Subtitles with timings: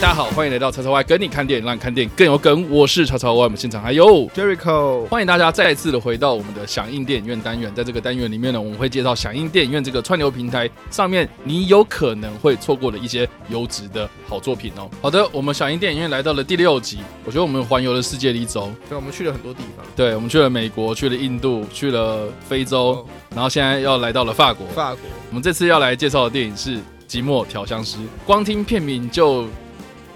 [0.00, 2.66] 大家好，欢迎来到叉叉 Y 跟你看电影，让你看电影更有梗。
[2.70, 7.70] 我是叉叉 Y，我们现场还有 Jericho，欢迎大家再次的回到我们的响应电影院单元。
[7.74, 14.88] 在这个单元里面呢，我们会介绍响应电影院这个串流平台上面你有可能会错过的一些优质的好作品哦。
[15.02, 18.72] 好的，我们响应电影院来到了第六集，我觉得我们环游了世界的一周。
[18.88, 24.66] 对，我们去了很多地方，对，我们去了美国，去了印度，去了非洲，哦然后现在要来到了法国。
[24.68, 26.76] 法国，我们这次要来介绍的电影是
[27.06, 29.46] 《寂寞调香师》，光听片名就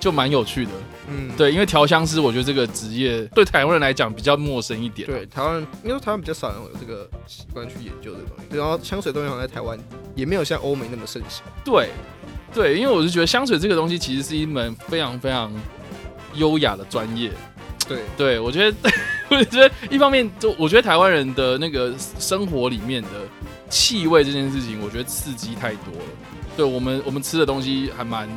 [0.04, 0.70] 就蛮有趣的。
[1.08, 5.08] 嗯，对，因为调香师，我觉得这个职业对台湾人来讲比较陌生一点。
[5.08, 9.78] 对，台湾因为台湾比较少人有这个习惯去研究这个东西，然后香水东西好像在台湾
[10.14, 11.42] 也没有像欧美那么盛行。
[11.64, 11.88] 对
[12.52, 15.50] 对，因为我是觉得香水这个东西其实是一门非常非常
[16.34, 17.30] 优雅的专业。
[17.88, 18.90] 对，对 我觉得，
[19.30, 23.08] 我觉得一方面就我觉得台湾人的那个生活里面的
[23.70, 26.04] 气味这件事情，我觉得刺激太多了。
[26.58, 28.28] 对我们我们吃的东西还蛮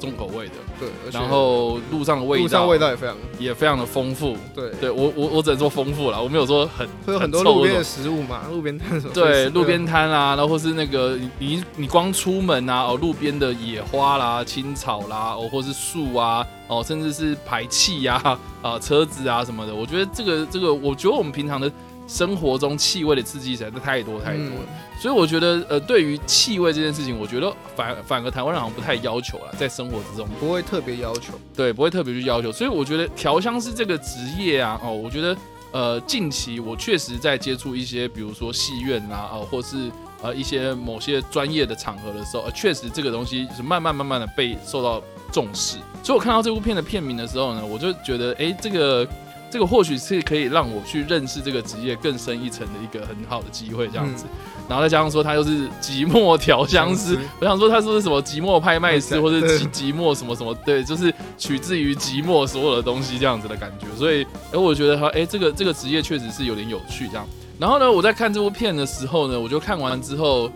[0.00, 4.36] 重口味的，对，然后路上的味道路上味道也非常，也非常的丰富。
[4.54, 21.70] 对，对我我我只能说丰富了，我没有说很会有很多臭路边的食物嘛，路边摊什么，对，路边摊啊，然后或是那个你你你光出门啊，哦，路边的野花啦、青草啦，哦，或是树啊，哦，甚至是排气呀、啊、车子啊什么的，我觉得这个这个，我觉得我们平常的
[22.10, 31.32] 生活中气味的刺激实在是太多太多了，嗯所以我觉得呃，对于气味这件事情，我觉得反反而台湾人好像不太要求了，在生活之中，不会特别要求。
[31.56, 35.36] 对，不会特别去要求，所以我觉得调香师这个职业啊，哦，我觉得
[35.70, 45.78] 呃，近期我确实在接触一些，比如说戏院啊，哦，或是呃一些某些专业的场合的时候，呃，确实这个东西是慢慢慢慢的被受到重视。
[46.02, 49.06] 所以我看到这部片的片名的时候呢，我就觉得，哎，这个
[49.50, 54.24] 这个或许是可以让我去认识这个职业更深一层的一个很好的机会，这样子。
[54.68, 63.86] 然后再加上说他又是寂寞调香师我想说他是不是什么寂寞拍卖师，或者对寂寂寞什么什么，对，就是取自于寂寞所有的东西这样子的感觉。
[63.96, 67.26] 所以，哎，我觉得他，哎，这个这个职业确实是有点有趣这样。
[67.58, 70.48] 然后呢，我在看这部片的时候呢，我就看完之后，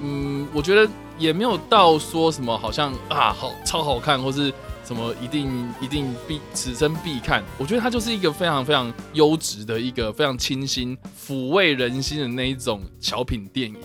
[0.00, 4.54] 嗯，我觉得也没有到说什么好像啊好超好看，或是
[4.88, 7.44] 什么一定一定必此生必看。
[7.58, 13.78] 我觉得它就是一个非常非常优质的一个非常清新、抚慰人心的那一种小品电影。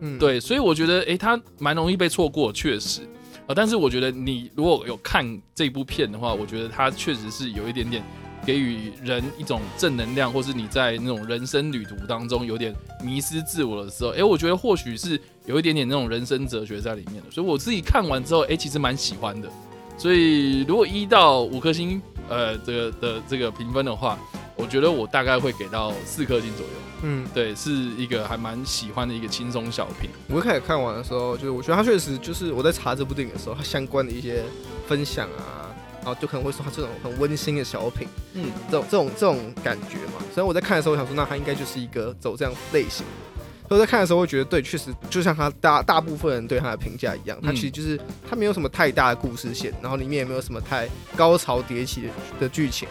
[0.00, 3.00] 嗯，对，所以我觉得，诶，它蛮容易被错过，确实
[3.46, 8.02] 啊、但是我觉得你如果有看这部片的话，我觉得它确实是有一点点
[8.46, 17.30] 给予人一种正能量，或是你在那种人生旅途当中有点迷失自我的时候，诶，我觉得或许是有一点点那种人生哲学在里面的。
[17.30, 19.50] 所以我自己看完之后，诶，其实蛮喜欢的。
[20.00, 24.18] 所以如果一到五颗星，呃，这个的这个评分的话，
[24.56, 26.72] 我觉得我大概会给到四颗星左右。
[27.02, 30.08] 嗯，对，是一个还蛮喜欢的一个轻松小品。
[30.28, 34.42] 我一开始看完的时候，就是我觉得他确实就是我在查这部电影的时候，他相关的一些
[34.88, 35.68] 分享啊，
[35.98, 40.24] 然后就可能会说他这种很温馨的小品，嗯，这种这种这种感觉嘛。
[40.34, 43.39] 所以我在看的时候，我想说，那他应该就是一个走这样类型的。
[43.70, 47.96] 所以我在看的时候，会觉得对，确实就像他大大部分人对他的评价一样，他嗯其实就是
[48.28, 52.08] 他没有什么太大的故事线，然后里面也没有什么太高潮迭起的
[52.40, 52.88] 的剧情，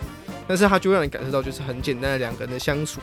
[0.48, 3.02] 但是他就会让你感受到就是很简单的两个人的相处。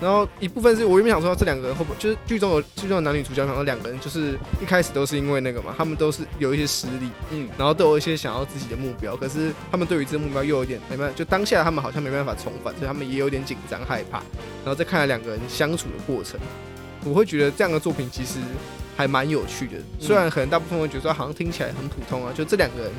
[0.00, 14.18] 然后一部分是我原本想说这两个人会不会就是剧中有剧中的男女主角，然后两个人就是一开始都是因为那个嘛，他们都是有一些实力，嗯，然后都有一些想要自己的目标，可是他们对于这个目标又有点没办法，就当下他们好像没办法重返，所以他们也有点紧张害怕。
[14.64, 16.38] 然后再看了两个人相处的过程，
[17.04, 18.38] 我会觉得这样的作品其实
[18.96, 19.78] 还蛮有趣的。
[19.98, 22.92] 虽然可能大部分会觉得说好像听起来很普通啊，就这两个人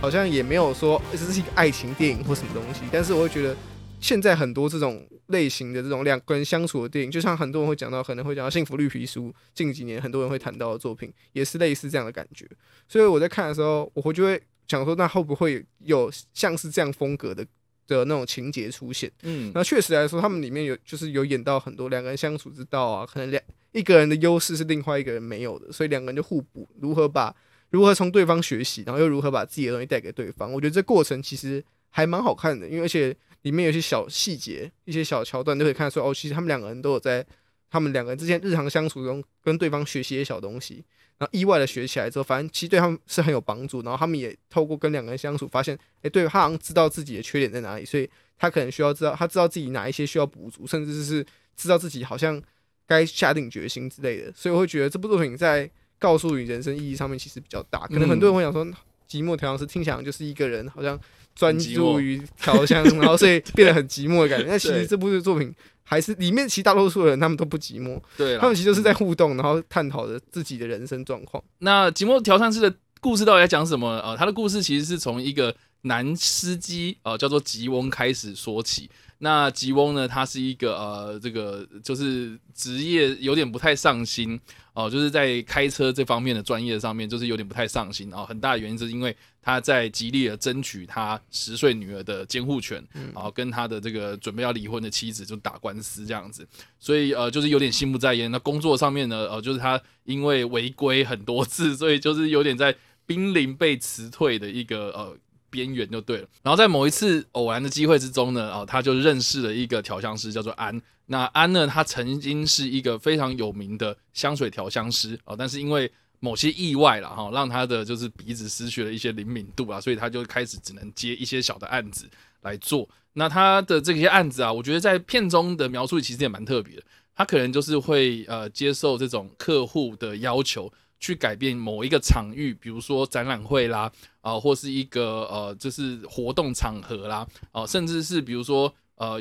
[0.00, 3.56] 好像也没有说这是一个爱情电影或什么东西，但是我会觉得
[4.00, 12.46] 现在很多这种类型的这种两个人相处的电影，就像很多人会讲到，可能会讲到《幸福绿皮书》，近几年很多人会谈到的作品，也是类似这样的感觉。
[12.86, 17.44] 所以我在看的时候，我会就会想说，那会不会有像是这样风格的
[17.86, 19.10] 的那种情节出现？
[19.22, 23.42] 嗯，那确实来说，他们里面有就是有演到很多两个人相处之道啊，可能两
[23.72, 27.34] 一个人的优势是另外一个人没有的，所以两个人就互补，如何把
[27.70, 30.52] 如何从对方学习，然后又如何把自己的东西带给对方。
[30.52, 37.24] 我觉得这过程其实还蛮好看的，因为而且里面有些小细节、一些小桥段都可以看得出，哦，其实他们两个人都有在
[37.68, 40.84] 他们两个人之间日常相处中跟对方学习一些小东西，
[41.18, 43.82] 然后意外的学起来之后，反正其实对他们是很有帮助。
[43.82, 48.08] 然后他们也透过跟两个人相处，发现，哎，对他好像知道自己的缺点在哪里，所以
[48.38, 51.24] 他可能需要知道，他知道自己哪一些需要补足，甚至是
[51.56, 52.40] 知道自己好像
[52.86, 54.32] 该下定决心之类的。
[54.34, 57.86] 所以我会觉得这部作品在告诉你人生意义上面其实比较大。
[57.86, 58.66] 可能很多人会想说，
[59.08, 60.98] 寂寞调香师听起来就是一个人好像
[61.34, 64.46] 专注于调香，然后所以变得很寂寞的感觉。
[64.50, 71.42] 但其实这部作品还是里面其实大多数的人他们都不寂寞，对他们其实就是在互动，然后探讨着自己的人生状况。
[71.58, 73.98] 那寂寞调香师的故事到底在讲什么？
[74.00, 78.90] 呃，他的故事其实是从一个男司机，呃，叫做吉翁开始说起。
[79.18, 84.38] 那吉翁呢，他是一个呃，这个就是职业有点不太上心
[84.74, 88.26] 哦，就是在开车这方面的专业上面，就是有点不太上心啊。
[88.26, 92.84] 很大的原因是因为他在极力的争取他十岁女儿的监护权，
[93.14, 96.46] 然后跟他的这个准备要离婚的妻子就打官司这样子，
[96.78, 98.30] 所以呃，就是有点心不在焉。
[98.30, 102.76] 那工作上面呢，呃，就是他因为违规很多次，所以就是有点在
[103.06, 105.16] 濒临被辞退的一个呃。
[105.56, 106.28] 边缘就对了。
[106.42, 110.80] 然后在某一次偶然的机会之中呢，哦，他就认识了一个调香师，叫做安。
[111.06, 122.06] 那安呢，他曾经是一个非常有名的香水调香师哦，但是因为某些意外了哈，让他的就是鼻子失去了一些灵敏度啊，所以他就开始只能接一些小的案子
[122.42, 122.86] 来做。
[123.14, 126.82] 那他的这些案子啊，我觉得在片中的描述其实也蛮特别的。
[127.14, 130.70] 他可能就是会呃接受这种客户的要求。
[130.98, 133.90] 去改变某一个场域，比如说展览会啦，
[134.20, 139.20] 啊，或是一个呃，就是活动场合啦，啊，甚至是比如说呃，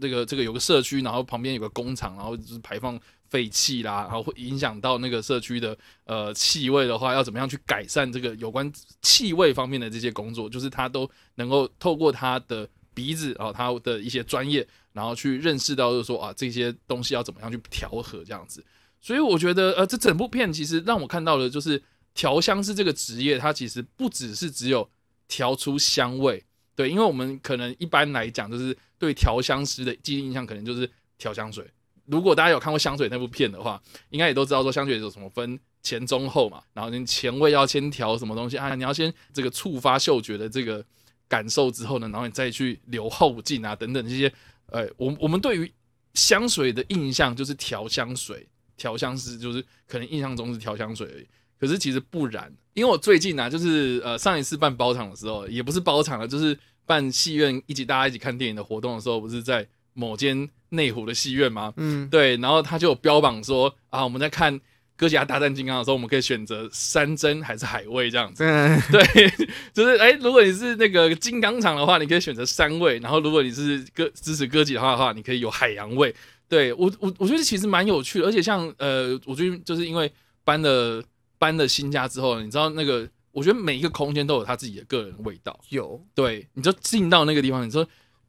[0.00, 3.00] 这个这个有个社区，然后旁边有个工厂，然后就是排放
[3.30, 8.70] 废气啦，然后会影响到那个社区的呃气味的话，要怎么样去改善这个有关
[9.00, 18.62] 气味方面的这些工作，就是他都能够透过他的鼻子啊，他的一些专业，然后去认识到，就是说啊，这些东西要怎么样去调和这样子。
[19.04, 21.82] 所以我觉得，呃，这整部片其实让我看到的，就是
[22.14, 24.88] 调香师这个职业，它其实不只是只有
[25.28, 26.42] 调出香味，
[26.74, 31.70] 对，因为我们可能一般来讲，就是对调香师的记忆印象，可能就是调香水。
[32.06, 33.78] 如果大家有看过香水那部片的话，
[34.08, 40.82] 应该也都知道说香水有什么分前中后嘛，然后你前味要先调什么东西啊，你要先这个触发嗅觉的这个
[41.28, 44.32] 感受之后呢，然后你再去留后劲啊等等这些，
[44.70, 45.70] 呃，我我们对于
[46.14, 48.48] 香水的印象就是调香水。
[48.76, 51.26] 调香师就是可能印象中是调香水而已，
[51.60, 52.52] 可是其实不然。
[52.74, 61.72] 因为我最近啊，就是呃上一次办包场的时候，也不是包场了，就是办戏院一起大家一起看电影的活动的时候，不是在某间内湖的戏院吗？
[61.76, 62.36] 嗯，对。
[62.38, 64.60] 然后他就有标榜说啊，我们在看
[64.96, 68.42] 哥吉拉大战金刚的时候，我们可以选择山珍还是海味这样子。
[68.90, 76.12] 对，就是哎，如果你是那个金刚厂的话，你可以选择山味；然后如果你是哥支持哥吉拉的话，你可以有海洋味。
[76.54, 80.08] 对我我我觉得其实蛮有趣的，而且像呃，我觉得就是因为
[80.44, 81.02] 搬了
[81.36, 85.58] 搬了新家之后，你知道那个，我觉得每一个空间都有他自己的个人味道。
[85.70, 87.84] 有，对，你就进到那个地方，你说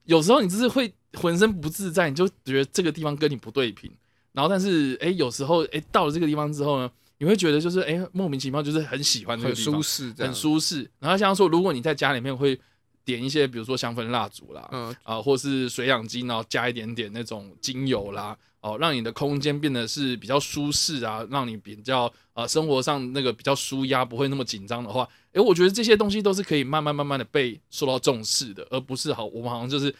[0.06, 3.92] 有时候你就是会浑身不自在，你就觉得这个地方跟你不对频。
[4.33, 6.89] 然后但是哎，有时候哎到了这个地方之后呢，
[7.19, 10.89] 你会觉得就是哎莫名其妙就是很喜欢这个地方，很舒适，很舒适。
[11.00, 12.60] 然后像说，如果你在家里面会。
[13.06, 29.94] 点一些，比如说香氛蜡烛啦，嗯啊，或是水养机，然后加一点点那种精油啦，哦，让你的空间变得是比较舒适啊，让你比较呃生活上那个比较舒压，不会那么紧张的话，诶，我觉得这些东西都是可以慢慢慢慢的被受到重视的，而不是好我们好像就是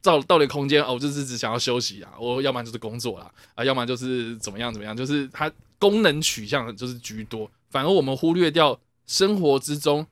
[0.00, 10.06] 到到了空间哦，就是只想要休息啊，我要不然就是工作啦，啊，要么就是怎么样怎么样，就是它功能取向就是居多，反而我们忽略掉生活之中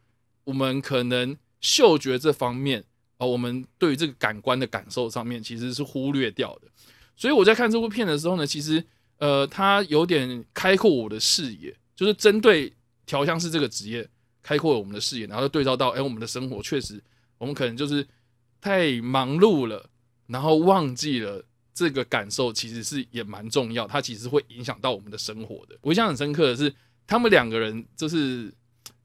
[0.45, 1.35] 我们可能。
[1.61, 2.85] 嗅觉这方面
[3.17, 6.69] 啊，我们对于这个感官的感受上面其实是忽略掉的。
[7.17, 8.85] 所以我在看这部片的时候呢，其实
[9.17, 12.73] 呃，它有点开阔我的视野，就是针对
[13.07, 14.09] 调香师这个职业
[14.41, 17.03] 开阔我们的视野，然后对照到哎，我们的生活确实，
[17.39, 18.07] 我们可能就是
[18.61, 19.91] 太忙碌了，
[20.29, 25.77] 然后忘记了这个感受其实是也蛮重要，它其实会影响到我们的生活的。
[25.81, 26.73] 我印象很深刻的是，
[27.07, 28.55] 他们两个人就是。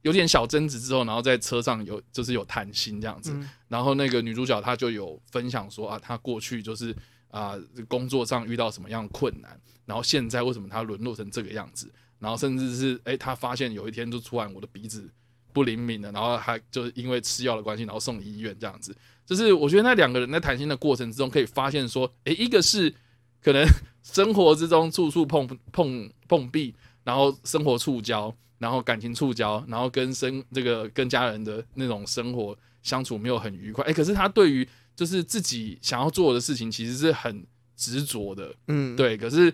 [0.04, 3.36] 有点小争执之后，然后在车上有就是有谈心这样子，
[3.68, 6.96] 然后那个女主角她就有分享说啊，她过去就是
[7.30, 7.56] 啊
[7.88, 15.10] 工作上遇到什么样的困难，然后现在为什么她沦落成这个样子，然后甚至是哎她发现有一天就突然我的鼻子
[15.54, 18.96] 不灵敏了，然后还就是因为吃药的关系，然后送医院这样子，
[19.26, 22.94] 就是我觉得那两个人在谈心的过程之中可以发现说，哎一个是
[23.42, 23.66] 可能
[24.04, 28.34] 生活之中处处碰碰碰壁，然后生活触礁。
[28.64, 33.84] 然后感情触礁，然后跟生这个跟家人的那种生活相处没有很愉快。
[33.84, 34.66] 哎，可是他对于
[34.96, 38.56] 就是自己想要做的事情，其实是很执着的。
[38.70, 39.18] 嗯，对。
[39.18, 39.54] 可是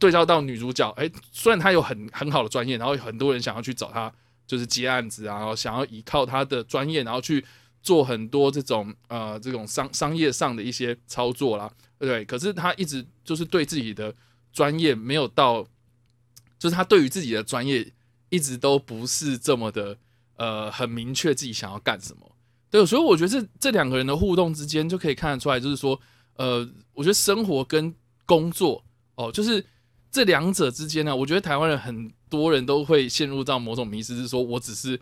[0.00, 4.12] 对照到女主角，哎，虽然她有很很好的专业，然后很多人想要去找她，
[4.48, 7.44] 就是接案子啊，然后想要依靠她的专业，然后去
[7.80, 12.24] 做很多这种呃这种商商业上的一些操作啦，对。
[12.24, 14.12] 可是她一直就是对自己的
[14.52, 15.62] 专业没有到，
[16.58, 17.86] 就是她对于自己的专业。
[18.30, 19.98] 一直都不是这么的，
[20.36, 22.36] 呃，很明确自己想要干什么。
[22.70, 26.00] 对，所以我觉得这这两个人的互动之间就可以看得出来，就是说，
[26.36, 27.92] 呃，我觉得生活跟
[28.24, 28.84] 工作，
[29.16, 29.64] 哦，就是
[30.10, 34.98] 这两者之间呢，我觉得台湾人很多人都会陷入到某种迷失，是说我只是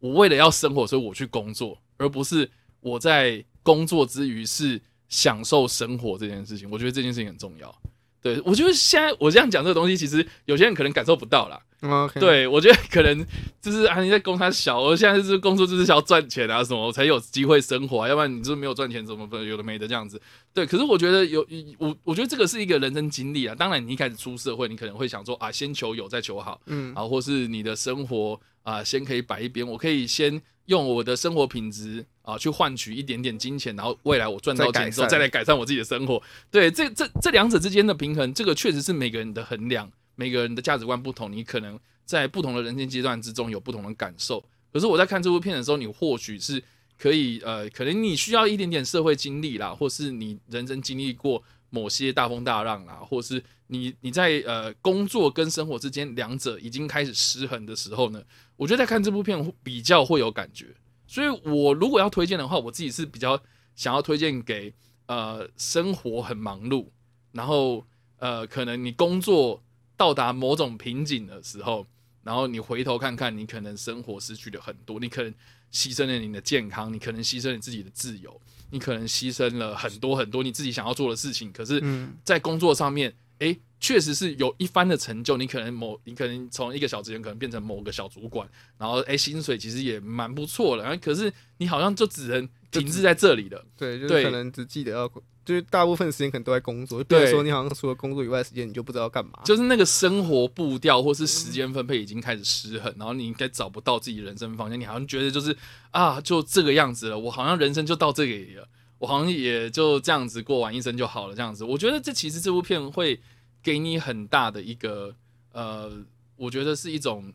[0.00, 6.68] 我为了要生活，所以我去工作，而不是我在工作之余是享受生活这件事情。
[6.68, 7.72] 我觉得这件事情很重要。
[8.20, 11.62] 对我觉得现在我这样讲这个东西，其实有些人可能感受不到啦。
[11.82, 13.26] OK，，对，我觉得可能
[13.60, 20.20] 就是啊，你在供他小，我现在就是工作就是想要赚钱啊什么，我才有机会生活啊，要不然你就是没有赚钱，怎么有的没的这样子。
[20.54, 21.44] 对，可是我觉得有
[21.78, 23.54] 我，我觉得这个是一个人生经历啊。
[23.54, 36.22] 当然，你一开始出社会，你可能会想说啊，先求有，再求好嗯，啊，或是你的生活啊，先可以摆一边，我可以先用我的生活品质啊去换取一点点金钱，然后未来我赚到钱之后再来改善我自己的生活。
[36.48, 44.44] 对，这这这两者之间的平衡，这个确实是每个人的衡量，每个人的价值观不同，你可能在不同的人生阶段之中有不同的感受。
[44.72, 46.62] 可是我在看这部片的时候，你或许是
[46.98, 58.22] 可以呃，可能你需要一点点社会经历啦，或是你人生经历过某些大风大浪啦，或是你你在呃工作跟生活之间两者已经开始失衡的时候呢，
[58.56, 60.66] 我觉得在看这部片比较会有感觉。
[61.06, 63.38] 所以我如果要推荐的话，我自己是比较
[63.74, 64.72] 想要推荐给
[65.06, 66.86] 呃生活很忙碌，
[67.32, 67.84] 然后
[68.18, 69.62] 呃可能你工作
[70.02, 71.86] 到达某种瓶颈的时候，
[72.24, 75.32] 然后你回头看看，你可能生活失去了很多，你可能
[75.72, 78.40] 牺牲了你的健康，你可能牺牲了你自己的自由，
[78.70, 85.36] 你可能牺牲了很多很多你自己想要做的事情，可是嗯，在工作上面，诶，确实是有一番的成就。
[85.36, 88.48] 你可能某，你可能从一个小职员，可能变成某个小主管，
[88.78, 90.84] 然后诶，薪水其实也蛮不错的。
[90.84, 93.62] 然后可是你好像就只能停滞在这里了。
[93.76, 95.08] 对，就是可能只记得要，
[95.44, 99.40] 就是大部分时间可能都在工作，就变成对说你好像除了工作以外的时间，你就不知道干嘛。
[99.44, 105.56] 就是那个生活步调或是时间分配已经开始失衡，然后你应该找不到自己人生方向，你好像觉得就是
[105.90, 111.64] 啊，就这个样子了，我好像人生就到这里了，我好像也就这样子过完一生就好了，这样子。
[111.64, 113.20] 我觉得这其实这部片会
[113.62, 115.14] 给你很大的一个
[115.52, 115.90] 呃，
[116.36, 117.32] 我觉得是一种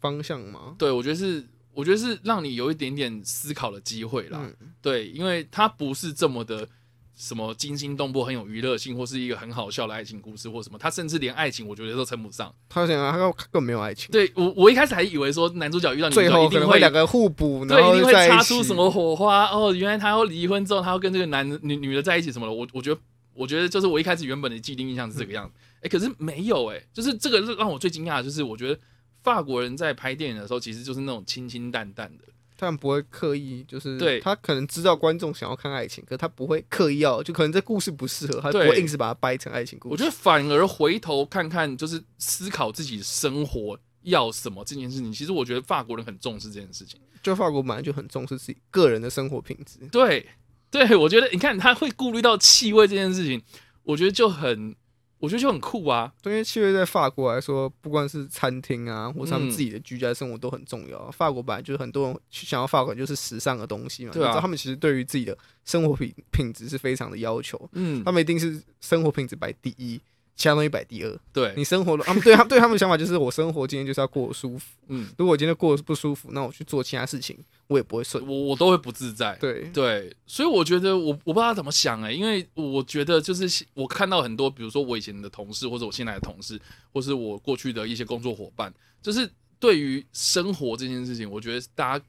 [0.00, 1.46] 方向吗，对我觉得是。
[1.72, 6.68] 我觉得是让你有一点点思考的机会啦，嗯对，因为它不是这么的
[7.16, 12.52] 什么惊心动魄、很有娱乐性，或是一个很好笑的爱情故事或什么，它甚至连爱情我觉得都称不上。
[12.68, 19.72] 他想他根本没有爱情，对我，我一开始还以为说男主角遇到女主最后可角一定会两个互补，然对，后一定会擦出什么火花哦。
[19.72, 22.52] 原来他要离婚之后，他要跟这个男的女女的在一起什么的。
[22.52, 23.00] 我我觉得，
[23.32, 25.54] 我觉得就是我一开始原本的既定印象是这个样子。
[25.82, 28.78] 哎、可是没有哎、就是这个让我最惊讶的就是，我觉得
[29.22, 32.24] 法国人在拍电影的时候，其实就是那种清清淡淡的。
[32.56, 39.92] 他们不会刻意，就是对他可能知道观众想要看爱情，可他不会刻意要，就可能这故事不适合，他不会硬是把它掰成爱情故事。
[39.92, 47.00] 我觉得反而回头看看，就是思考自己生活要什么这件事情，其实我觉得法国人很重视这件事情。
[47.22, 50.26] 就法国本来就很重视自己个人的生活品质，对，
[50.70, 53.42] 对，我觉得你看他会顾虑到气味这件事情，
[53.82, 54.74] 我觉得就很，
[55.20, 56.12] 我觉得就很酷啊。
[56.22, 61.10] 对因为气味在法国来说，不管是餐厅啊，或是他们嗯自己的居家生活都很重要啊。
[61.10, 70.00] 法国本来就是很多人想要法国就是时尚的东西嘛，对啊他们其实对于自己的生活品品质是非常的要求，嗯他，们一定是生活品质摆第一，
[70.40, 71.20] 其他东西摆第二。
[71.34, 74.74] 对，你生活的，他们对他对他们的想法就是，我生活今天就是要过得舒服。
[74.88, 78.26] 嗯，如果我今天过得不舒服，那我去做其他事情，我也不会顺。
[78.26, 79.36] 我我都会不自在。
[79.38, 86.58] 对，对，所以我觉得我我不知道他怎么想哎、因为我觉得就是我看到很多，比如说我以前的同事，或者我现在的同事，
[86.90, 92.04] 或是我过去的一些工作伙伴，就是对于生活这件事情，我觉得大家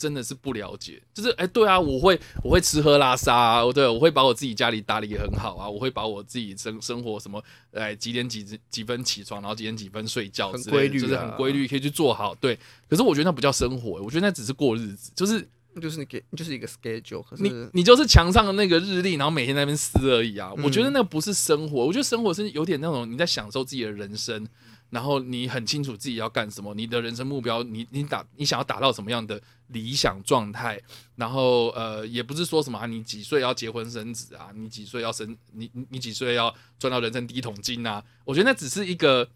[0.00, 1.00] 真的是不了解。
[1.12, 7.40] 就是哎、对啊，我会我会吃喝拉撒啊，对，我会把我自己家里打理得很好啊，我会把我自己生生活什么，
[7.72, 12.34] 哎几点几几分起床，然后几点几分睡觉很之类的，规律就是啊很规律，可以去做好。
[12.36, 15.46] 对，可是我觉得那不叫生活、我觉得那只是过日子，就是。
[15.80, 20.50] 就是你给就是一个 schedule，可你是你就是墙上的那个日历，然后每天在那边撕而已啊。
[20.56, 24.44] 嗯我觉得那不是生活，我觉得生活是有点那种你在享受自己的人生，
[24.90, 30.80] 然后你很清楚自己要干什么，你的人生目标，你你打你想要达到什么样的理想状态，
[31.16, 38.04] 然后呃，也不是说什么、啊、你几岁要结婚生子啊，你几岁要生你你几岁要赚到人生第一桶金啊。
[38.24, 39.28] 我觉得那只是一个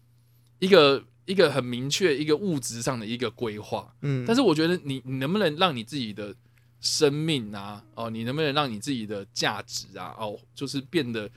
[0.59, 3.95] 一个 一个很明确一个物质上的一个规划。
[4.01, 6.35] 嗯，但是我觉得你你能不能让你自己的
[6.81, 11.27] 生命啊，哦，你能不能让你自己的价值啊，哦，就是变得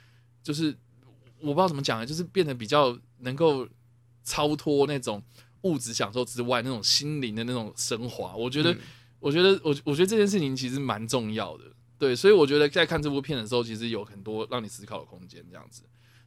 [0.43, 0.77] 就是
[1.41, 3.67] 我不知道怎么讲啊，就是变得比较能够
[4.25, 5.23] 超脱那种
[5.63, 8.35] 物质享受之外那种心灵的那种升华。
[8.37, 8.79] 我觉得，嗯
[9.21, 11.65] 我觉得我我觉得这件事情其实蛮重要的。
[11.99, 15.83] 对，所以我觉得在看这部片的时候，其实有很多让你思考的空间，这样子。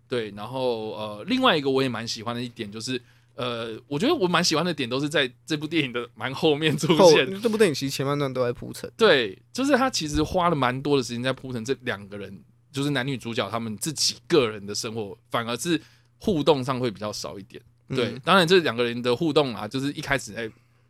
[0.07, 3.01] 对，然后呃，另外一个我也蛮喜欢的一点就是。
[3.33, 7.41] 呃，我觉得我蛮喜欢的点都是在这部电影的蛮后面出现。
[7.41, 12.43] 这部电影其实前半段都在铺陈，对，就是他其实花了蛮多的时间在铺陈这两个人，
[12.73, 15.81] 就是男女主角他们自己个人的生活，反而是
[16.19, 17.63] 互动上会比较少一点。
[17.95, 20.49] 对，嗯当然这两个人的互动啊，就是一开始哎、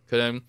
[0.10, 0.40] 可能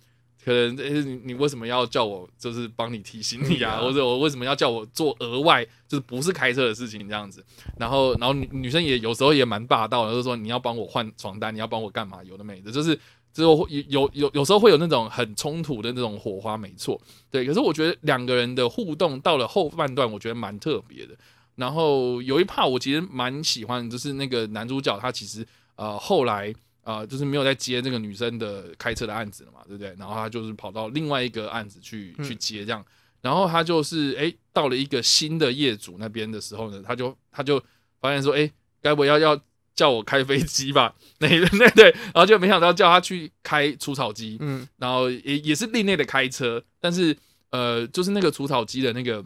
[0.44, 7.44] 可能哎、你你为什么要叫我就是帮你提醒你啊，或者我为什么要叫我做额外就是不是开车的事情这样子，
[7.78, 12.98] 然后然后女女生也有时候也蛮霸道的，就是说你要帮我换床单，你要帮我干嘛，有的没的，就是。
[13.34, 17.46] 之后有有有有时候会有那种很冲突的那种火花，没错，对。
[17.46, 21.14] 可是我觉得两个人的互动到了后半段，我觉得蛮特别的。
[21.54, 29.94] 然后有一 part 我其实蛮喜欢，就是那个男主角他其实呃后来呃就是没有再接这个女生的开车的案子了嘛，对不对？
[29.98, 32.84] 然后他就是跑到另外一个案子去嗯去接这样，
[33.20, 37.62] 然后他就是诶到了一个新的业主那边的时候呢，他就他就
[38.00, 38.50] 发现说，诶，
[38.80, 39.40] 该不会要要
[39.74, 40.94] 叫我开飞机吧？
[41.18, 47.16] 那 那对，然后就没想到叫他去开除草机，嗯然后也也是另类的开车，但是
[47.50, 49.24] 呃，就是那个除草机的那个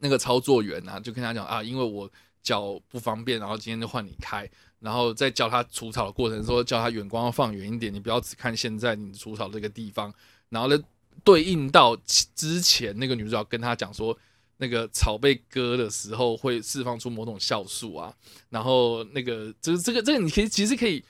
[0.00, 2.10] 那个操作员啊，就跟他讲啊，因为我
[2.42, 4.48] 脚不方便，然后今天就换你开，
[4.84, 10.12] 然后在教他除草的过程说，教他远光要放远一点，你不要只看现在你除草这个地方，
[10.50, 10.78] 然后呢，
[11.24, 11.96] 对应到
[12.34, 14.16] 之前那个女主角跟他讲说。
[14.58, 18.14] 那个草被割的时候会释放出某种酵素啊，
[18.50, 21.02] 然后那个就是这个这个你可以其实可以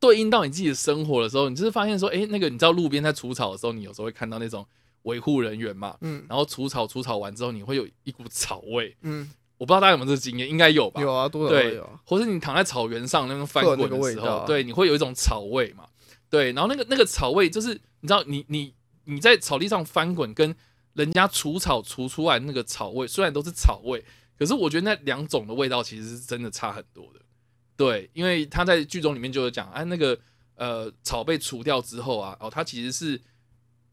[0.00, 4.66] 对应到你自己的生活的时候，你就是发现说，诶，那个你知道路边在除草的时候，你有时候会看到那种
[5.02, 6.26] 维护人员嘛，嗯。
[6.28, 11.00] 然后除草除草完之后，你会有一股草味，嗯，我不知道大家有没有这个经验，应该有吧？
[11.00, 15.86] 有啊，多少都对有啊。，或是你躺在草原上那种翻滚的时候，对，你会有一种草味嘛？
[16.28, 17.68] 对，然后那个那个草味就是
[18.00, 20.54] 你知道，你你你在草地上翻滚，跟
[20.94, 24.04] 人家除草除出来那个草味，虽然都是草味，
[24.38, 27.20] 可是我觉得那两种的味道其实是真的差很多的。
[27.76, 30.18] 对，因为他在剧中里面就有讲，哎、那个
[30.56, 33.20] 呃草被除掉之后啊，哦，它其实是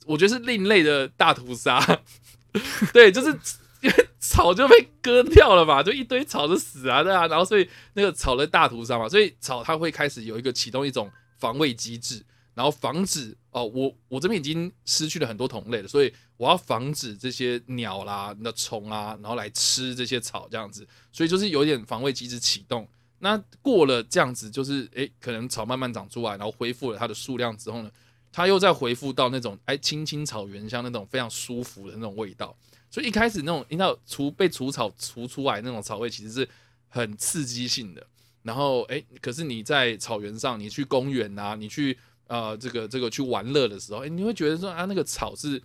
[0.06, 2.02] 我觉得是另类的大屠杀，
[2.94, 3.38] 对，就是
[3.84, 22.88] 因为草就被割掉了嘛， 就一堆草就死啊，对啊，然后所以那个草的大屠杀嘛，所以草它会开始有一个启动一种防卫机制，然后防止哦，我我这边已经失去了很多同类了，所以我要防止这些鸟啦、那虫啊，然后来吃这些草这样子，所以就是有点防卫机制启动。
[23.20, 27.92] 那过了这样子，就是诶，可能草慢慢长出来，然后恢复了它的数量之后呢，
[28.32, 32.56] 它又再恢复到那种哎青青草原香那种非常舒服的那种味道。
[32.94, 36.48] 所以一开始那种你知道除被除草除出来那种草味，其实是
[36.90, 38.06] 很刺激性的。
[38.44, 45.60] 然后诶，可是你在草原上，你去公园啊，你去呃这个这个去玩乐的时候，诶，你会觉得说啊那个草是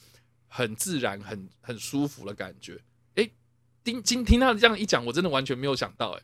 [0.47, 2.79] 很自然、很很舒服的感觉。
[3.17, 3.31] 诶，
[3.85, 6.23] 听听听他这样一讲，我真的完全没有想到诶。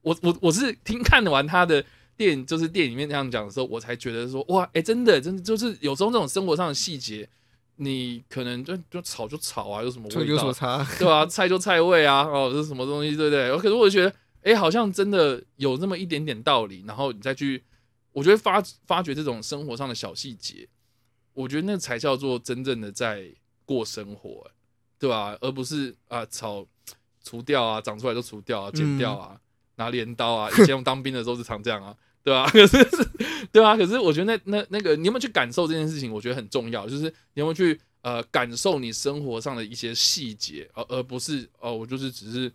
[0.00, 1.84] 我我我是听看完他的
[2.16, 7.28] 电影，就是电影里面那样讲的时候，我才觉得说哇，哎、真的真的就是有时候这种生活上的细节，
[7.82, 10.86] 你可能就就炒就炒啊，有什么味道这个有什么，差？
[10.98, 13.56] 对吧、菜就菜味啊，哦，这是什么东西，对不对？
[13.56, 17.64] 可是我觉得，哎、好像真的有那么一点点道理，然后你再去，
[18.12, 20.68] 我觉得发发掘这种生活上的小细节，
[21.32, 23.30] 我觉得那才叫做真正的在
[23.64, 24.52] 过生活、哎
[24.98, 26.66] 对吧、而不是啊炒
[27.24, 29.40] 除掉啊，长出来就除掉啊，剪掉啊，
[29.76, 30.50] 拿镰刀啊。
[30.50, 33.10] 以前我当兵的时候是常这样啊，对吧、 可是是，
[33.50, 36.12] 对啊，可是我觉得那那那个你有没有去感受这件事情？
[36.12, 42.52] 我觉得很重要，就是你有没有去呃感受你生活上的一些细节，而而不是哦，我就是只是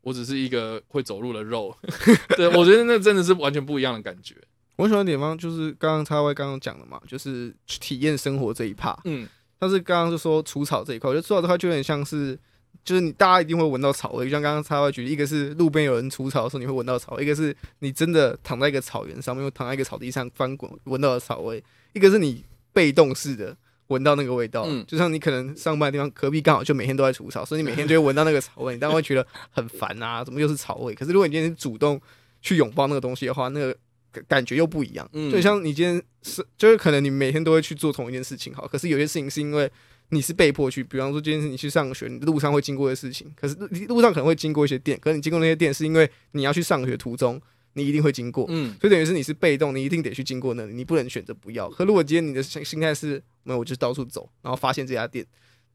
[0.00, 1.76] 我只是一个会走路的肉。
[2.36, 4.34] 对，我觉得那真的是完全不一样的感觉。
[4.76, 8.98] 我喜欢的地方就是刚刚叉 Y 刚刚讲的嘛，就是去体验生活这一趴。
[9.04, 12.36] 嗯，但是刚刚就说除草这一块，我觉得除草这块就有点像是，
[12.84, 24.84] 就是你大家一定会闻到草味，就像刚刚叉 Y 举例，一个是路边有人除草的时候你会闻到草味，一个是你真的躺在一个草原上面，或躺在一个草地上翻滚闻到的草味，一个是你被动式的闻到那个味道，嗯。
[24.86, 30.94] 就像你可能上班的地方隔壁刚好就每天都在除草，所以你每天就会 闻到那个草味，你当然会觉得很烦啊，怎么又是草味？
[30.94, 32.00] 可是如果你今天主动
[32.42, 33.74] 去拥抱那个东西的话，那个
[34.12, 35.08] 感感觉又不一样。
[35.14, 35.32] 嗯。
[35.32, 39.70] 就像你今天是，就是可能你每天都会去做同一件事情，好，可是有些事情是因为
[40.10, 47.40] 你是被迫去，比方说今天是你去上学，你路上会经过的事情，可是路路上可能会经过一些店，可是你经过那些店是因为你要去上学途中，
[47.72, 51.68] 你一定会经过，嗯，所以等于是你是被动，你一定得去经过那里，你不能选择不要。
[51.70, 55.26] 可如果今天你的心心态是，没有，我就到处走，然后发现这家店，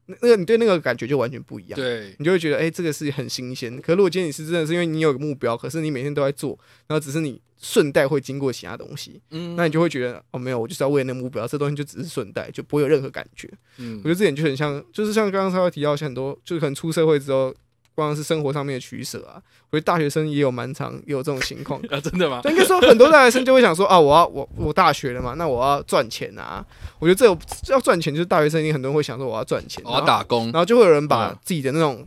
[0.06, 1.78] 那那个你对那个感觉就完全不一样。
[1.78, 3.80] 对，你就会觉得，哎、这个是很新鲜。
[3.80, 13.48] 可如果今天你是真的是因为你有个目标，可是你每天都在做，然后只是你顺带会经过其他东西，嗯，那你就会觉得，哦，没有，我就是要为了那个目标，这东西就只是顺带，就不会有任何感觉。
[13.76, 17.54] 嗯我觉得这点就很像，就是像刚刚稍微提到，像很多就是可能出社会之后，
[17.94, 19.36] 光是生活上面的取舍啊，
[19.70, 21.78] 我觉得大学生也有蛮常也有这种情况。
[21.90, 22.40] 啊，真的吗？
[22.42, 26.64] 就应该说，很多大学生就会想说啊，我要我我大学了嘛，那我要赚钱啊。
[26.98, 32.06] 我觉得这有要赚钱，就是大学生一定很多人会想说我要赚钱，我要打工然，后就会有人把嗯自己的那种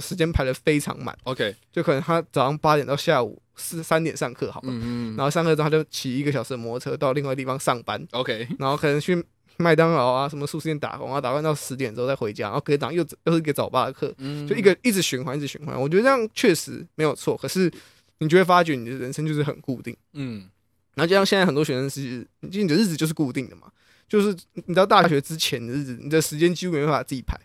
[0.00, 9.24] 时间排的非常满，OK，就可能他早上八点到下午四三点上课，好吧，嗯嗯然后上课之后他就骑一个小时的摩托车到另外地方上班，，OK，然后可能去
[9.56, 15.80] 麦当劳啊什么素食店打工啊，打工到十点之后再回家，然后隔天又又是一个早八的课，嗯，就一个一直循环，一直循环。
[15.80, 17.70] 我觉得这样确实没有错，可是
[18.18, 19.96] 你就会发觉你的人生就是很固定。
[20.12, 20.48] 嗯。
[20.94, 23.66] 然后就像现在很多学生是，就你的日子就是固定的嘛，
[24.08, 27.36] 就是你到大学之前的日子，你的时间几乎没办法自己排。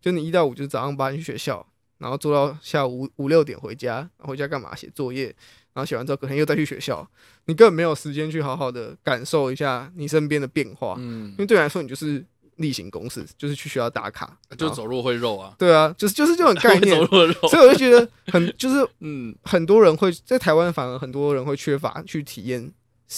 [0.00, 1.66] 就你一到五就是早上八点去学校，
[1.98, 4.74] 然后做到下午五五六点回家，然后回家干嘛？
[4.74, 5.26] 写作业，
[5.72, 7.06] 然后写完之后隔天又再去学校，
[7.46, 12.24] 你根本没有时间去好好的感受一下你身边的变化，嗯因，为对你来说你就是
[12.56, 22.60] 例行公事，就是去学校打卡，就走路会肉啊，对啊，就是就是这种 概念走，路会肉，所以我就觉得很 就是嗯很多人会在台湾，反而很多人会缺乏去体验，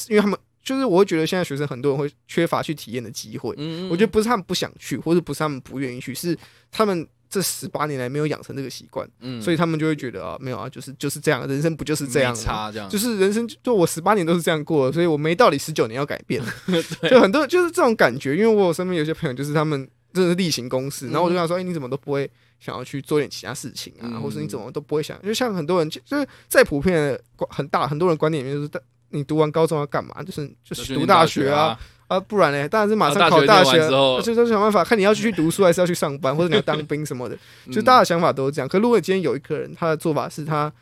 [0.08, 3.54] 因为他们就是我会觉得现在学生很多人会缺乏去体验的机会。
[3.56, 6.36] 嗯，我觉得不是他们不想去，或者不是他们不愿意去，是
[6.70, 12.42] 他们这十八年来没有养成这个习惯，嗯，所以他们就会觉得啊，没有啊，就是就是这样，人生不就是这样吗？
[12.42, 16.42] 差这样，就是人生，就我十八年都是这样过的，所以我没道理十九年要改变。
[17.08, 30.22] 就很多就是这种感觉，因为我身边有些朋友就是他们真的是例行公事，然后我就跟他说，哎、你怎么都不会想要去做点其他事情啊，嗯或是你怎么都不会想，就像很多人就就是在普遍的观很大很多人观念里面就是，你读完高中要干嘛？
[30.22, 31.78] 就是就就是读大学学啊，，
[32.10, 32.68] 啊，不然呢？
[32.68, 33.78] 当然是马上啊大学考大学
[34.20, 37.38] 就就想办法看你要继续读书还是要去上班， 或者你要当兵什么的。
[37.70, 38.68] 就大家的想法都是这样。
[38.68, 40.72] 可如果今天有一个人，他的做法是他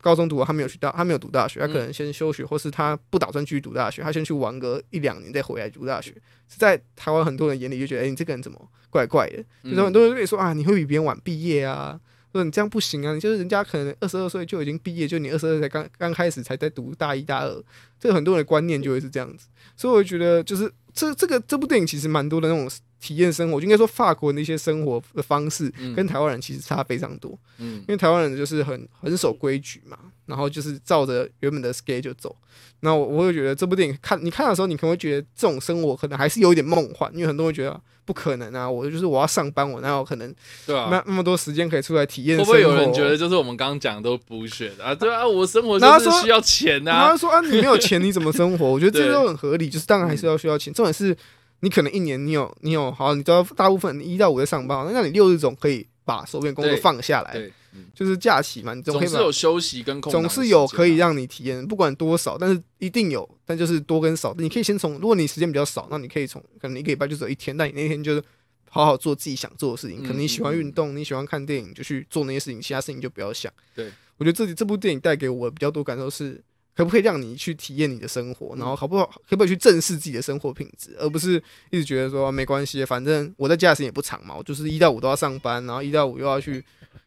[0.00, 6.12] 高中读完，他没有去大，他没有读大学，他可能先休学，或是他不打算继续读大学，他先去玩个一两年再回来读大学。
[6.48, 9.44] 是在台湾很多人眼里就觉得，哎、你这个人怎么怪怪的？
[9.64, 12.00] 嗯就是很多人跟你说啊，你会比别人晚毕业啊。
[12.32, 13.12] 说你这样不行啊！
[13.12, 17.62] 你就是人家可能二十二岁就已经毕业，就你二十二才刚刚开始才在读大一大二，
[17.98, 19.48] 这个很多人的观念就会是这样子。
[19.76, 27.38] 所以我觉得就是这这个这部电影其实蛮多的那种体验生活，就应该说法国人的一些生活的方式嗯跟台湾人其实差非常多。
[27.58, 32.34] 嗯因为台湾人就是很很守规矩嘛，然后就是照着原本的 schedule 走。
[32.82, 40.34] 那我我会觉得这部电影看你看的时候，你可能会觉得这种生活可能还是有一点梦幻，因为很多人觉得不可能啊，我就是我要上班，我哪有可能
[40.66, 42.38] 对啊，那那么多时间可以出来体验？
[42.38, 44.94] 不会有人觉得就是我们刚刚讲的都不屑啊？
[44.94, 48.66] 对啊，我生活然后说就是需要钱然啊后，说啊，你没有钱你怎么生活？
[48.66, 50.72] 我觉得这对都很合理，就是当然还是要需要钱。
[50.80, 51.16] 重点是
[51.60, 57.50] 你可能一年你有你有好，你知道大部分你一到五在上班，那你六日总可以把手边工作放下来，
[57.94, 68.22] 就是假期嘛，你总可以把总是有休息跟空档总是有可以让你体验，不管多少，但是一定有，但就是多跟少，你可以先从，如果你时间比较少，那你可以从可能一个礼拜就只有一天，但你那天就是
[68.68, 73.52] 好好做自己想做的事情，嗯可能你喜欢运动，你喜欢看电影，就去做那些事情，其他事情就不要想。
[73.74, 76.42] 对，我觉得这这部电影带给我比较多感受是，
[76.76, 86.64] 可不可以让你去体验你的生活，然后好不好，可不可以去正视自己的生活品质，而不是一直觉得说、啊没关系，反正我在家的时间也不长嘛，我就是一到五都要上班，然后一到五又要去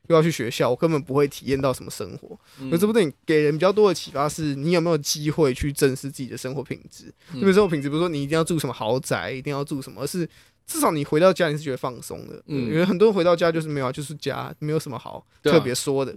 [0.07, 2.37] 又要去学校，我根本不会体验到什么生活。
[2.59, 7.05] 嗯那这部电影给人比较多的启发是，你有没有机会去正视自己的生活品质？
[7.33, 10.27] 嗯因为生活品质不是说你一定要住什么豪宅，一定要住什么，而是
[10.65, 12.41] 至少你回到家你是觉得放松的。
[12.47, 16.15] 嗯因为很多人回到家就是没有啊，就是家，没有什么好啊特别说的。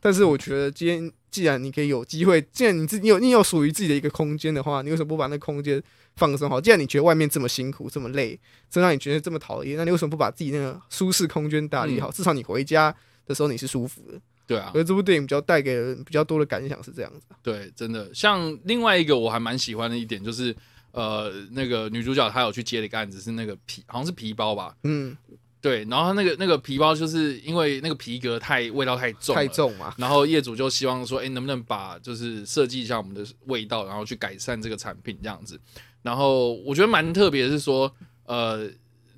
[0.00, 5.82] 但是我觉得今天既然你可以有机会，既然你自己你有你有属于自己的一个空间的话，你为什么不把那空间
[6.16, 6.60] 放松好？
[6.60, 8.38] 既然你觉得外面这么辛苦、这么累，
[8.70, 12.10] 这让你觉得这么讨厌，那你为什么不把自己那个舒适空间打理好？
[12.10, 12.94] 至少你回家
[13.26, 14.20] 的时候你是舒服的。
[14.46, 17.26] 对啊，而这部电影比较带给人比较多的感想是这样子。
[17.42, 20.54] 对，真的，像另外一个我还蛮喜欢的一点就是，
[20.96, 25.14] 呃，那个女主角她有去接了一个案子，是那个皮，好像是皮包吧，嗯，
[25.60, 29.46] 对，然后她那个那个皮包就是因为那个皮革太味道太重，太。
[29.46, 29.94] 重嘛。
[29.98, 35.60] 然后业主就希望说，哎，能不能把就是设计一下我们的味道，然后去改善这个产品这样子。
[36.00, 38.66] 然后我觉得蛮特别的是说，呃，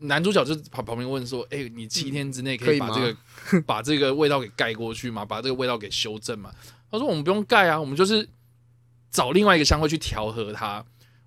[0.01, 3.17] 男主角就跑旁旁边问说，哎，你七天之内可可以把这个
[3.63, 5.25] 把这个味道给盖过去吗？
[5.25, 6.53] 把这个味道给修正嘛？
[6.91, 8.29] 他说我们不用盖啊，我们就是
[9.13, 10.85] 找另外一个香味去调和它。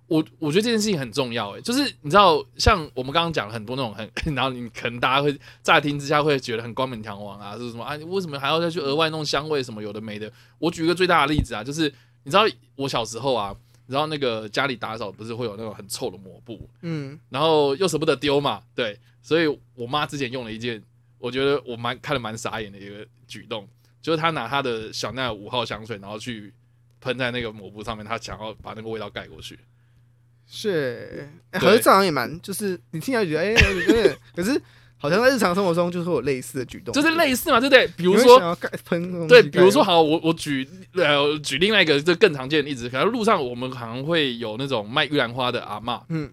[0.08, 7.96] 我我觉得这件事情很重要，诶，就是你知道，像我们刚刚讲了很多那种很， 然后你可能大家会乍听之下会觉得很冠冕堂皇啊，是什么啊？
[7.96, 10.30] 你为什么还要再去额外弄香味什么有的没的？
[10.58, 11.92] 我举一个最大的例子啊，就是
[12.24, 12.44] 你知道
[12.76, 13.54] 我小时候啊，
[13.86, 20.82] 你知道那个家里打扫不是会有那种很臭的抹布，嗯，然后又舍不得丢嘛，对，所以我妈之前用了一件，
[21.18, 23.66] 我觉得我蛮看了蛮傻眼的一个举动，
[24.02, 26.52] 就是她拿她的小奈儿五号香水，然后去
[27.00, 29.58] 喷在那个抹布上面，她想要把那个味道盖过去。
[30.48, 34.60] 是，欸、对合这好像也蛮，就是你听起来觉得哎、有点，可是
[34.98, 37.86] 好像在日常生活中就是会有类似的举动，就是类似嘛，对不对？
[37.88, 46.30] 比比如说，喷对，比如说，好，我我举呃举另外一个就更常见的例子，可能路上我们好像会有那种卖玉兰花的阿嬷，嗯，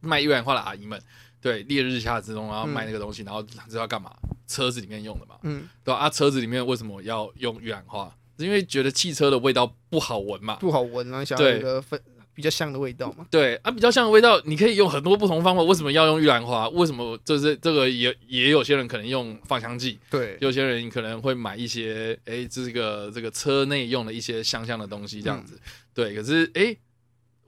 [0.00, 1.00] 卖玉兰花的阿姨们，
[1.40, 4.10] 对，烈日下之中，然后卖那个东西，然后知道干嘛？
[4.46, 5.98] 车子里面用的嘛，嗯，对吧？
[6.00, 8.14] 啊，车子里面为什么要用玉兰花？
[8.36, 11.98] 因为觉得汽车的味道不好闻嘛，不好闻，然后想要对一个分
[12.34, 13.26] 比较香的味道嘛。
[13.30, 15.62] 对啊，比较香的味道，你可以用很多不同方法。
[15.62, 16.68] 为什么要用玉兰花？
[16.70, 25.58] 为什么就是这个也也有些人可能用芳香剂，对，有些人可能会买一些哎，这个这个车内用的一些香香的东西这样子。
[25.94, 26.76] 对，可是哎，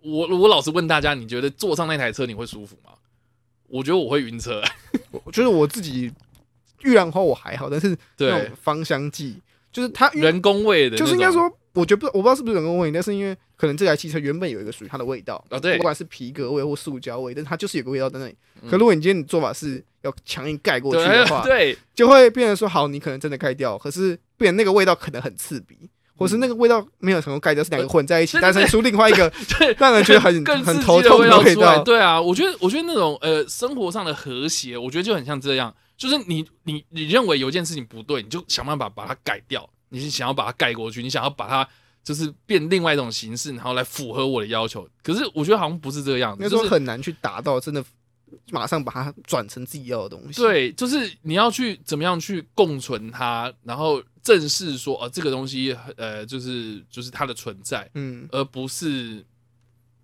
[0.03, 2.92] 我我老实问大家，你觉得坐上那台车你会舒服吗？
[3.68, 4.62] 我觉得我会晕车。
[5.25, 6.12] 我觉得我自己
[6.83, 9.40] 玉兰花我还好，但是那对种，芳香剂，
[9.72, 18.37] 就是它人工味的，就是应该说，我觉得不，我不知道是不是人工味，但是因为可能这台汽车原本有一个属于它的味道，啊对不管是皮革味或塑胶味，但是它就是有个味道在那里。
[18.62, 25.77] 嗯可如果你今天你做法是要强硬盖过去的话，对 就会变成说，好，你可能真的盖掉，可是变成那个味道可能很刺鼻。
[26.19, 30.33] 或是那个味道没有成功盖掉，是两个混在一起，对对诞生出另外一个 对，让人觉得很
[30.64, 31.55] 很头痛的味。
[31.55, 31.83] 道。
[31.83, 41.69] 对啊，我觉得我觉得那种呃生活上的和谐，我觉得就很像这样，就是你你你认为有件事情不对，你就想办法把它改掉，你是想要把它盖过去，你想要把它
[42.07, 44.88] 就是变另外一种形式，然后来符合我的要求。
[45.03, 47.85] 可是我觉得好像不是这个样子，就是很难去达到真的
[48.53, 59.27] 马上把它转成自己要的东西。，对，就是你要去怎么样去共存它，然后正视说呃这个东西呃就是就是它的存在，嗯，而不是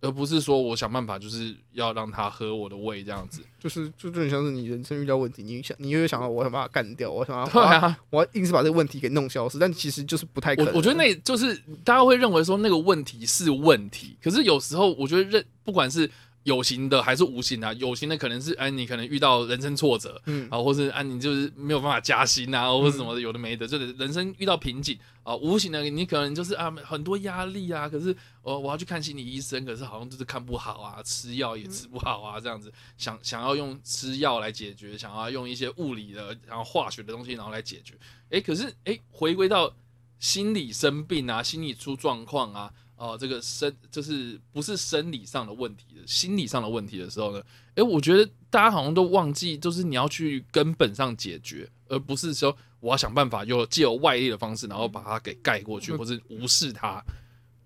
[0.02, 3.40] 而不是说我想办法就是要让他喝我的胃这样子。
[3.58, 10.72] 就是就就很像是你人生遇到问题，你想你又想到我想把它干掉，我想要对啊，我要硬是把这个问题给弄消失，但其实就是不太可能。
[10.72, 16.10] 我我觉得那就是大家会认为说那个问题是问题，可是有时候我觉得认不管是
[16.44, 20.48] 有形的还是无形的啊，有形的可能是哎你可能遇到人生挫折，嗯。
[20.50, 37.94] 啊，或是啊你就是没有办法加薪啊，或者什么的，有的没的，就是人生遇到瓶颈啊，无形的你可能就是啊很多压力啊，可是呃我要去看心理医生，可是好像就是看不好啊，吃药也吃不好啊，这样子想想要用吃药来解决，想要用一些物理的然后化学的东西然后来解决，
[38.30, 39.72] 哎，可是哎回归到
[40.18, 42.72] 心理生病啊，心理出状况啊。
[43.02, 47.42] 哦，这个生就是不是生理上的问题的，心理上的问题的时候呢，
[47.74, 57.02] 诶，我觉得大家好像都忘记，就是你要去根本上解决，而不是说我要想办法用借由外力的方式，然后把它给盖过去，嗯或是无视它。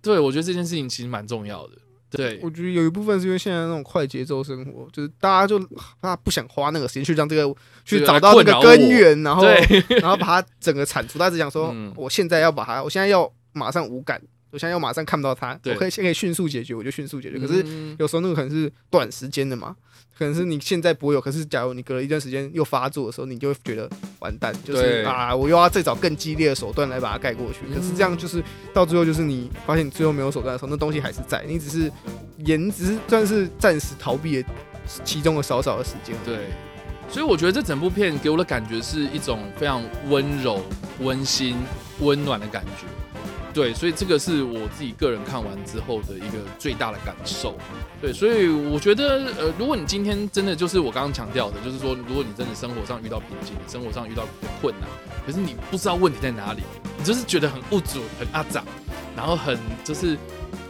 [0.01, 1.77] 对我觉得这件事情其实蛮重要的。
[2.09, 5.59] 对，我觉得有一部分是因为现在那种快节奏生活，就是大家就
[6.01, 11.18] 大家不想花那个时间去让这个去找到那个根源，然后对，然后把它整个铲除。
[11.18, 17.38] 他只想说嗯，我现在要把它，我现在要马上无感，我现在要马上看不到它，我可以先可以迅速解决，我就迅速解决。
[17.38, 19.74] 可是嗯有时候那个可能是短时间的嘛，
[20.16, 27.61] 可能是你现在不会有，可是假如你隔了一段时间又发作的时候，你就会觉得完蛋，就是啊，我又要再找更激烈的手段来把它盖过去。
[27.74, 31.92] 可是这样就是到最后就是你发现你最后没有手段的时候，那东西还是在，你只是
[32.38, 34.48] 延只是算是暂时逃避了
[35.04, 36.14] 其中的少少的时间。
[36.24, 36.46] 对，
[37.11, 40.62] 所以我觉得这整部片给我的感觉是一种非常温柔、
[41.00, 41.56] 温馨、
[42.00, 42.87] 温暖的感觉。
[43.57, 47.57] 对，所以这个是我自己个人看完之后的一个最大的感受。
[48.03, 54.25] 对，所以我觉得，呃，如果你今天真的就是我刚刚强调的，就是说，如果你真的生活上遇到瓶颈，生活上遇到
[54.61, 54.87] 困难，
[55.25, 56.61] 可是你不知道问题在哪里，
[56.99, 58.62] 你就是觉得很不准、很阿长，
[59.16, 60.19] 然后很就是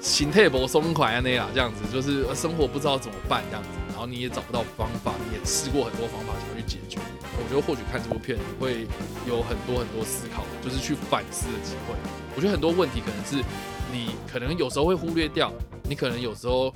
[0.00, 7.00] 心态不松快啊那样这样子，就是生活不知道怎么办这样子，然后你也找不到方法，你也试过很多方法想去解决。
[7.38, 8.86] 我觉得或许看这部片你会
[9.26, 11.94] 有很多很多思考，就是去反思的机会。
[12.34, 13.44] 我觉得很多问题可能是
[13.92, 15.52] 你可能有时候会忽略掉，
[15.88, 16.74] 你可能有时候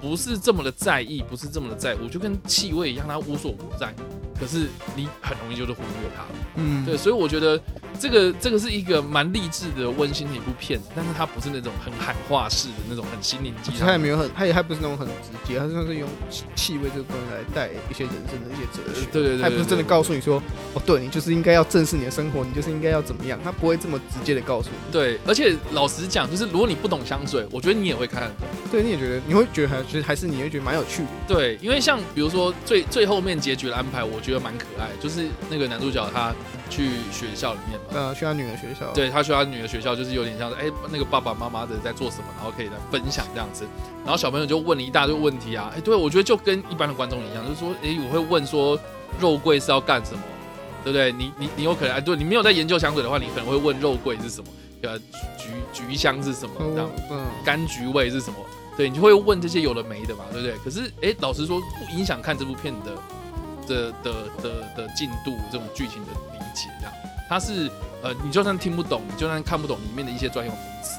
[0.00, 3.94] 不是这么的在意，不是这么的在乎，就跟气味一样，它无所不在。
[4.38, 6.24] 可是你很容易就是忽略它。
[6.56, 7.60] 嗯，对，所以我觉得
[7.98, 14.04] 这个这个是一个蛮励志的、温馨的一部片，但是它不是那种很喊话式的那种很心灵鸡汤它也。
[14.04, 19.06] 没有很，它也还不是那种很直接，它算是用气气味这个东西来带一些人生的一些哲学。
[19.10, 20.36] 对对对对它也不是真的告诉你说，
[20.74, 24.92] 哦，对你就是应该要正视你的生活，你就是应该要怎么样，它不会这么直接的告诉你。
[24.92, 28.46] 对，而且老实讲，就是如果你不懂香水，我觉得你也会看得懂。
[28.70, 31.08] 对，你也觉得你会觉得还其实还是你会觉得蛮有趣的。
[31.26, 36.34] 对，因为像比如说最最后面结局的安排，我觉得蛮可爱，就是那个男主角他
[36.70, 43.64] 去学校里面嘛，呃，去他女儿学校，，对他去他女儿学校，就是有点像是哎、那个爸爸妈妈的在做什么，然后可以来分享这样子。
[44.04, 48.78] 然后小朋友就问了一大堆问题啊，哎、对我觉得就跟一般的观众一样，就是说，哎、我会问说
[49.20, 50.20] 肉桂是要干什么，
[50.82, 51.12] 对不对？
[51.12, 54.46] 你你你有可能哎，对你没有在研究香水的话，你可能会问肉桂是什么，
[54.82, 54.98] 呃，
[55.38, 56.90] 橘橘香是什么这样。
[57.10, 58.36] 嗯，柑橘味是什么？
[58.76, 60.56] 对你就会问这些有的没的嘛，对不对？
[60.64, 62.90] 可是哎，老实说，不影响看这部片的
[63.68, 66.92] 的的的的进度，这种剧情的理解，这样
[67.28, 67.70] 它是
[68.02, 70.98] 呃，你就算听不懂，你就算看不懂里面的一些专用名词，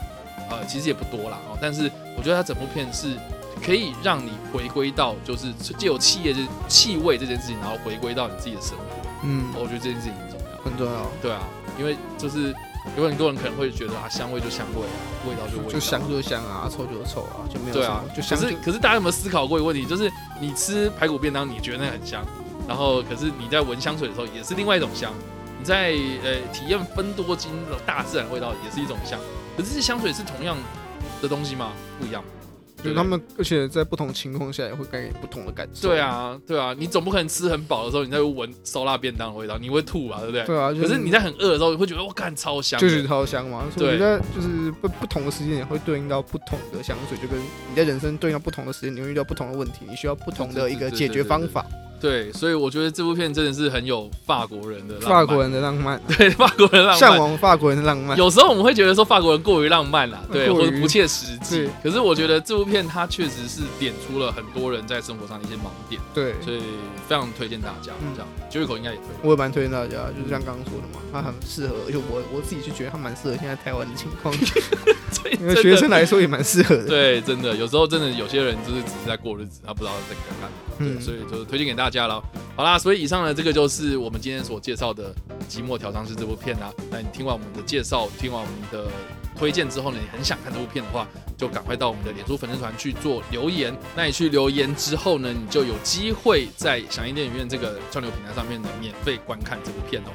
[0.50, 1.58] 呃，其实也不多啦哦。
[1.62, 3.16] 但是我觉得它整部片是
[3.64, 8.84] 可以让你回归到就是借由气业这气味这件事情，然后回归到你自己的生活。
[9.24, 10.46] 嗯，我觉得这件事情很重要。
[10.64, 11.42] 很重要，对啊，
[11.80, 12.54] 因为就是
[12.98, 14.98] 有很多人可能会觉得啊，香味就香味啊，
[15.30, 19.86] 味道就味道，就香就香啊，臭就臭啊，就没有对啊，就香就可是可是大家有没有思考过一个问题？
[19.86, 22.26] 就是你吃排骨便当，你觉得那很香，
[22.68, 25.14] 然后可是你在闻香水的时候，也是另外一种香。
[25.60, 25.92] 你在
[26.24, 29.20] 呃体验分多金的大自然味道，也是一种香。
[29.58, 30.58] 可是这些香水是同样
[31.22, 31.72] 的东西吗？
[32.00, 32.24] 不一样。
[32.84, 35.88] 就他们，而且在不同情况下也会给你不同的感受。
[35.88, 40.20] 对，啊，对啊，你总不可能吃很饱的时候，你再闻烧腊便当的味道，你会吐吧？
[40.20, 40.46] 对不对？
[40.46, 42.80] 对啊，就可是你在很饿的时候，会觉得我干超香。
[42.80, 51.66] 就是超香嘛，所以我觉得就是不不同的时间也会对应到不同的香水，就跟你在人生对应到不同的时间，你会遇到不同的问题，你需要不同的一个解决方法。
[52.00, 58.18] 对，所以我觉得这部片真的是很有法国人的浪漫法国人的浪漫， 对法国人浪漫向往法国人的浪漫。
[58.18, 61.68] 有时候我们会觉得说法国人过于浪漫啦，对，或者不切实际。
[61.84, 66.60] 可是我觉得这部片它确实是点出了很多人在生活上的一些盲点，对，所以
[67.08, 67.92] 非常推荐大家。
[68.02, 69.06] 嗯这样，九尾口应该也推。
[69.24, 74.34] 我也蛮推荐大家，就是像刚刚说的嘛，它很适合，就我我自己就觉得它蛮适合现在台湾的情况，
[75.16, 76.86] 所以因为学生来说也蛮适合的。
[76.86, 80.50] 对，真的有时候真的有些人就是只是在过日子，他不知道在干嘛。
[80.78, 82.22] 对，嗯所以就是推荐给大家了。
[82.56, 85.14] 好啦，所以以上呢，这个就是我们今天所介绍的
[85.50, 86.72] 《寂寞调香师》这部片啦。
[86.92, 88.90] 那你听完我们的介绍，听完我们的
[89.38, 93.76] 推荐之后呢，你很想看这部片的话，就赶快到我们的脸书粉丝团去做留言。
[93.96, 100.12] 那你去留言之后呢，你就有机会在响应电影院这个串流平台上面呢，免费观看这部片哦。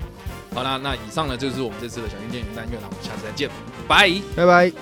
[0.54, 3.48] 好啦，那以上呢就是我们这次的响应电影单元了，我们下次再见，
[3.90, 4.72] 拜，拜拜。